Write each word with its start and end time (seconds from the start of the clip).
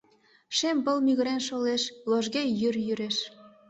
Шем 0.57 0.77
пыл 0.85 0.97
мӱгырен 1.05 1.41
шолеш, 1.47 1.83
ложге 2.09 2.43
йӱр 2.59 2.75
йӱреш. 2.87 3.17